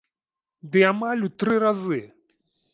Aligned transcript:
Ды 0.75 0.79
амаль 0.93 1.23
у 1.29 1.31
тры 1.43 1.61
разы! 1.67 2.03